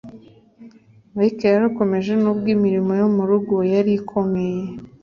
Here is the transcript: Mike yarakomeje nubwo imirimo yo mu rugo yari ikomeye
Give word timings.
Mike 1.15 1.45
yarakomeje 1.53 2.11
nubwo 2.21 2.47
imirimo 2.55 2.91
yo 3.01 3.07
mu 3.15 3.23
rugo 3.29 3.55
yari 3.73 3.91
ikomeye 3.99 4.63